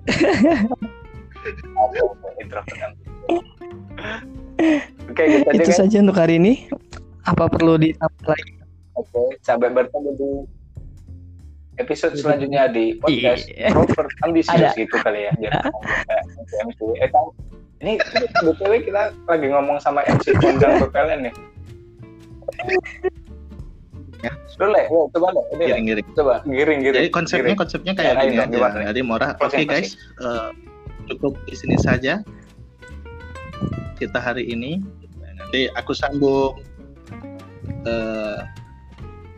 [5.12, 6.70] Oke aja itu saja untuk hari ini.
[7.26, 8.61] Apa perlu ditambah lagi?
[9.01, 10.29] Oke sampai bertemu di
[11.77, 13.69] episode selanjutnya di podcast Iya.
[13.69, 14.77] introvert ambisius Ada.
[14.77, 15.31] gitu kali ya
[16.61, 16.81] MC.
[16.97, 17.25] eh kan
[17.81, 17.97] ini
[18.37, 21.33] btw kita lagi ngomong sama MC kondang PPLN nih
[24.21, 24.29] Ya.
[24.61, 26.07] Lu le, le, coba le, ini le, Giring-giring.
[26.13, 26.79] coba giring.
[26.85, 28.77] Jadi konsepnya konsepnya kayak Ya, gini ayo, gimana?
[28.77, 28.87] aja.
[28.93, 29.27] Jadi Mora.
[29.33, 29.89] Oke Closing, guys,
[30.21, 30.49] eh,
[31.09, 32.21] cukup di sini saja
[33.97, 34.77] kita hari ini.
[35.33, 36.53] Nanti aku sambung.
[37.81, 38.37] Eh,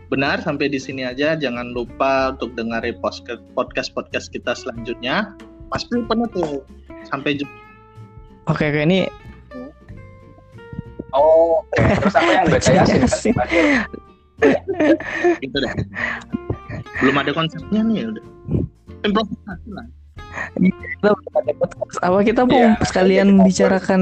[0.07, 1.35] benar sampai di sini aja.
[1.35, 5.33] Jangan lupa untuk dengerin podcast podcast kita selanjutnya.
[5.71, 6.63] Mas Pri penutup.
[7.07, 7.51] Sampai jumpa.
[8.47, 9.07] Oke, oke ini
[11.13, 11.77] Oh, oke.
[11.77, 12.71] terus apa yang baca?
[12.73, 13.33] Yasin.
[15.39, 15.73] gitu deh.
[17.05, 18.25] Belum ada konsepnya nih udah.
[19.05, 19.85] Improvisasi lah.
[22.01, 24.01] apa kita mau Iya, sekalian bicarakan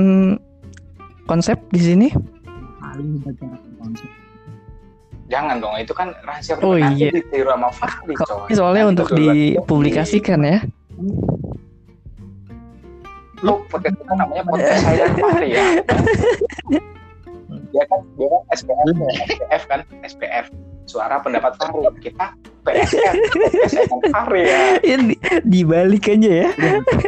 [1.28, 2.08] konsep di sini?
[5.32, 7.08] Jangan dong, itu kan rahasia Oh, iya.
[7.08, 8.52] ditiru sama Fahri, coy.
[8.52, 10.60] ini soalnya untuk dipublikasikan ya.
[13.40, 15.64] Lu podcast kita namanya podcast saya dan Fahri ya.
[17.72, 18.86] Dia kan, dia kan SPF.
[19.26, 20.46] SPF kan, SPF.
[20.84, 21.80] Suara pendapat Fahri.
[22.04, 24.60] Kita PSF, podcast saya dan Fahri ya.
[24.84, 25.16] Ya, di,
[25.48, 26.50] dibalik aja ya.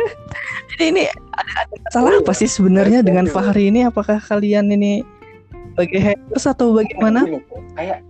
[0.74, 3.84] Jadi ini ada, ada masalah apa sih sebenarnya dengan Fahri ini?
[3.84, 5.04] Apakah kalian ini
[5.76, 7.28] sebagai haters atau bagaimana?
[7.78, 8.02] Kayak,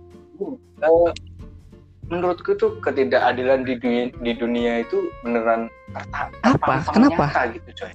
[2.12, 6.84] menurutku tuh ketidakadilan di dunia, di dunia itu beneran terta- Apa?
[6.92, 7.26] Kenapa?
[7.32, 7.92] nyata gitu coy.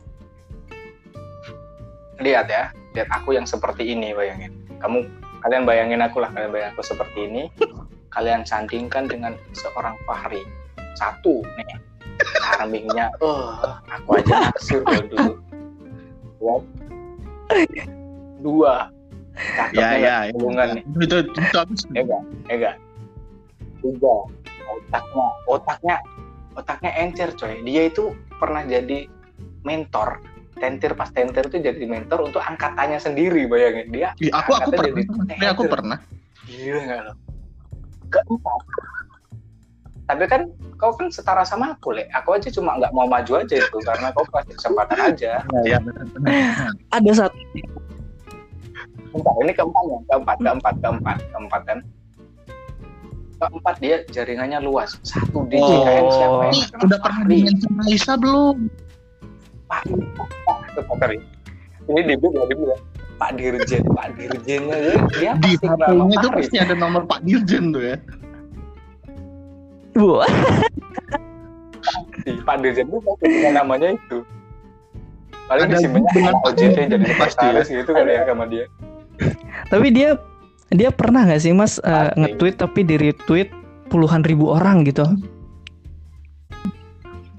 [2.20, 4.52] Lihat ya, lihat aku yang seperti ini bayangin.
[4.82, 5.06] Kamu
[5.46, 7.44] kalian bayangin aku lah, kalian bayangin aku seperti ini.
[8.10, 10.42] kalian sandingkan dengan seorang Fahri.
[10.98, 11.78] Satu nih,
[12.58, 13.54] charmingnya, oh
[13.86, 15.38] aku aja naksir dulu.
[16.42, 17.86] Ya.
[19.72, 20.16] Ya ya.
[20.28, 20.84] nggak hubungan nih.
[21.06, 21.82] Itu itu habis.
[21.94, 22.22] ya enggak
[22.60, 22.74] ya
[23.80, 24.16] tiga
[24.70, 25.96] otaknya otaknya
[26.54, 29.08] otaknya encer coy dia itu pernah jadi
[29.64, 30.20] mentor
[30.60, 35.04] tentir pas tentir itu jadi mentor untuk angkatannya sendiri bayangin dia Ih, aku aku pernah.
[35.32, 35.98] jadi aku pernah.
[36.44, 37.14] gila nggak lo
[38.12, 38.62] keempat
[40.10, 40.42] tapi kan
[40.76, 44.12] kau kan setara sama aku le aku aja cuma nggak mau maju aja itu karena
[44.12, 45.32] kau kasih kesempatan aja
[45.64, 45.80] Ya, ya.
[46.92, 47.40] Ada satu
[49.10, 51.80] Bentar, ini keempatnya, keempat, keempat, keempat, keempat kan.
[53.40, 55.00] Keempat dia jaringannya luas.
[55.02, 55.66] Satu di Oh.
[55.66, 56.52] JKN siapa ya?
[56.52, 58.58] Ini udah pernah di-mention Raisa belum?
[59.70, 61.12] Pak, Pak,
[61.90, 62.78] Ini di ya, di ya.
[63.20, 67.84] Pak Dirjen, Pak Dirjennya dia, dia Di HP-nya itu pasti ada nomor Pak Dirjen tuh
[67.84, 67.98] ya.
[70.00, 70.30] Wah,
[72.24, 74.24] Di Pak Dirjen itu pasti punya namanya itu.
[75.50, 78.66] Paling disimpannya dengan OJT jadi pasti sekretaris gitu kali ya sama dia.
[79.72, 80.20] Tapi dia
[80.70, 82.18] dia pernah nggak sih Mas Pasti.
[82.20, 83.50] nge-tweet tapi di retweet
[83.90, 85.04] puluhan ribu orang gitu?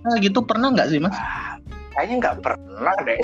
[0.01, 1.15] Nah gitu pernah nggak sih mas?
[1.95, 3.21] Kayaknya nggak pernah deh.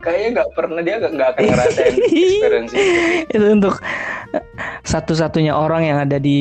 [0.00, 2.92] Kayaknya nggak pernah dia nggak nggak akan ngerasain experience itu.
[3.36, 3.74] itu untuk
[4.86, 6.40] satu-satunya orang yang ada di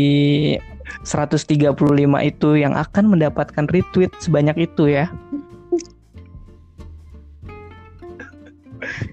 [1.03, 1.75] 135
[2.23, 5.07] itu yang akan mendapatkan retweet sebanyak itu ya.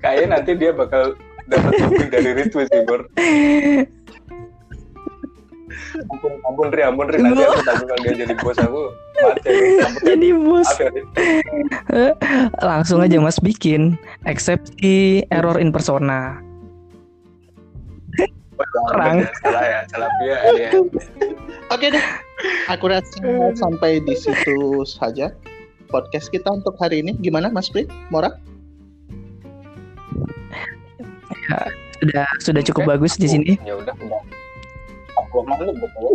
[0.03, 1.14] Kayaknya nanti dia bakal
[1.47, 3.07] dapat lebih dari retweet sih, Bor.
[6.07, 7.18] Ampun, ampun, Ri, ampun, Ri.
[7.20, 8.82] Nanti aku takut kalau dia jadi bos aku.
[9.16, 9.49] Mati.
[10.12, 10.91] Jadi bos ya,
[12.61, 13.97] langsung aja Mas bikin
[14.28, 16.37] eksepsi error in persona.
[18.93, 19.24] Orang.
[19.41, 20.37] Salah ya, salah dia.
[20.53, 20.70] dia.
[21.74, 22.05] Oke deh,
[22.68, 23.20] aku rasa
[23.57, 25.32] sampai di situ saja
[25.89, 27.16] podcast kita untuk hari ini.
[27.20, 27.89] Gimana Mas Pri?
[31.47, 31.67] Mora?
[31.97, 33.53] Sudah sudah cukup Oke, bagus di aku- sini.
[33.63, 34.21] Ya udah, udah.
[35.33, 36.13] 40 menit betul.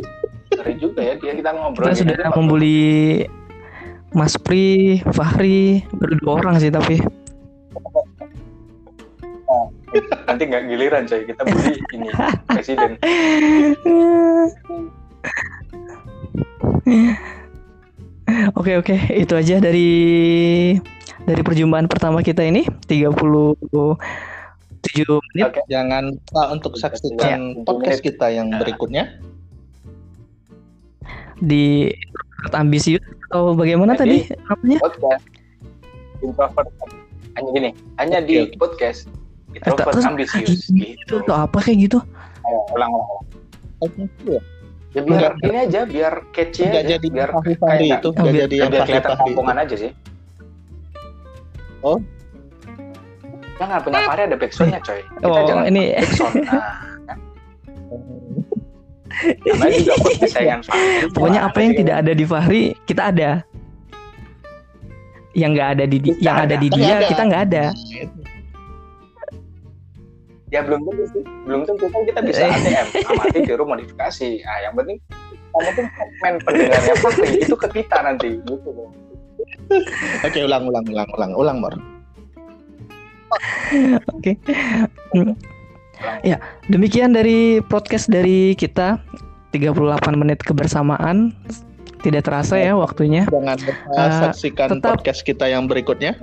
[0.52, 1.86] Ngeri juga ya dia kita ngobrol.
[1.88, 2.78] Kita gini sudah membuli
[4.12, 7.00] Mas Pri, Fahri, baru dua orang sih tapi.
[10.28, 12.08] Nanti nggak giliran coy, kita beli ini
[12.48, 12.92] presiden.
[18.56, 19.90] Oke oke, itu aja dari
[21.22, 22.64] dari perjumpaan pertama kita ini
[24.84, 25.46] 37 menit.
[25.48, 25.62] Oke.
[25.68, 27.64] Jangan lupa untuk saksikan Ya.
[27.64, 29.18] podcast kita yang berikutnya.
[31.40, 31.90] di
[32.54, 34.78] ambisius atau bagaimana Jadi- tadi namanya?
[34.80, 35.26] podcast
[36.20, 36.70] introvert
[37.34, 38.58] hanya gini hanya di Oke, oke.
[38.60, 39.10] podcast
[39.50, 41.98] Eh, introvert terus- ambisius Itu gitu atau apa kayak gitu?
[42.46, 43.10] Ayo, ulang ulang.
[43.82, 44.06] Oke,
[44.94, 45.34] ya biar Enggak.
[45.42, 49.22] ini aja biar catchy aja jadi biar kayak itu, nggak biar- jadi yang kelihatan itu.
[49.26, 49.92] kampungan aja sih
[51.82, 51.98] Oh.
[53.62, 56.66] Jangan punya Fahri ada backsoundnya coy kita Oh, jangan ini backsound nah
[59.45, 63.32] namanya juga podcast sayangan Fahri pokoknya apa yang tidak ada di Fahri kita ada.
[65.32, 66.55] Yang nggak ada di Kita yang ada ada.
[66.57, 67.07] di Nggak dia ada.
[67.07, 67.64] kita nggak ada.
[70.49, 72.51] ya belum tentu sih belum tentu kan kita bisa Eh.
[72.51, 74.97] ATM amati tiru modifikasi ah yang penting
[75.53, 78.72] yang penting segmen pendengarnya Fahri itu ke kita nanti gitu
[80.22, 81.74] Oke, ulang, ulang, ulang, ulang, ulang, Mor.
[84.12, 84.38] Oke.
[85.14, 85.34] Hmm.
[86.22, 89.02] Ya, demikian dari podcast dari kita
[89.52, 91.34] 38 menit kebersamaan.
[92.02, 93.30] Tidak terasa ya waktunya.
[93.30, 96.18] Jangan lupa Eh, saksikan tetap- podcast kita yang berikutnya.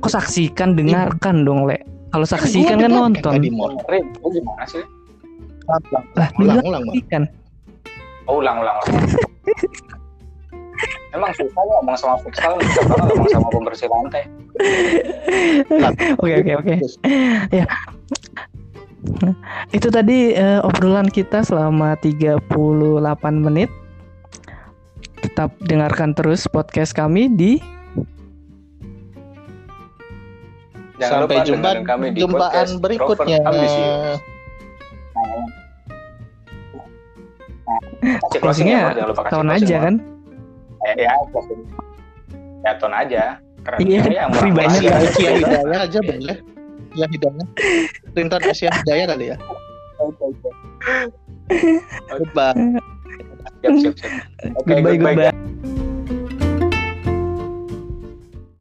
[0.00, 1.76] Kok saksikan, dengarkan dong, Le.
[2.08, 3.32] Kalau saksikan Gua kan dengarkan nonton.
[3.36, 3.48] Tadi,
[4.32, 4.80] gimana sih
[6.16, 6.92] Lah, Ulang, dengar ulang, Mor.
[6.96, 7.22] saksikan.
[8.26, 8.96] Oh, ulang, ulang, ulang.
[11.12, 14.24] Emang susah ya ngomong sama futsal, ngomong sama pembersih lantai.
[16.20, 16.74] Oke, oke, oke.
[19.72, 22.44] Itu tadi eh, obrolan kita selama 38
[23.40, 23.70] menit.
[25.20, 27.60] Tetap dengarkan terus podcast kami di
[31.00, 33.40] Jangan Sampai lupa jumpa kami di jumpaan berikutnya.
[38.36, 38.92] Closingnya ya, Bor.
[38.96, 39.94] jangan lupa kasih tahun aja kan.
[40.80, 41.60] Ya, ya, closing.
[42.60, 43.24] Ya, ton aja.
[43.60, 43.78] Keren.
[43.84, 44.88] Iya, Ya, yang free banyak aja.
[44.88, 45.04] ya.
[45.04, 46.36] Asia Hidayah aja boleh.
[46.96, 47.46] Ya Hidayah.
[48.16, 49.36] Rintan Asia Hidayah kali ya.
[50.00, 50.16] Oke.
[53.60, 54.12] Siap, siap, siap.
[54.64, 55.49] Goodbye, goodbye, goodbye.